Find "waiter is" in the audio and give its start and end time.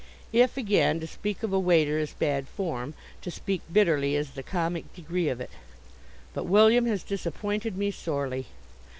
1.59-2.13